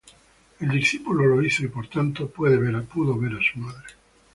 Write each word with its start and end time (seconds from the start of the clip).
El 0.59 0.69
discípulo 0.69 1.27
lo 1.27 1.43
hizo 1.43 1.63
y, 1.63 1.67
por 1.67 1.87
tanto, 1.87 2.27
pudo 2.27 2.59
ver 2.59 2.75
a 3.35 3.51
su 3.53 3.59
madre. 3.59 3.93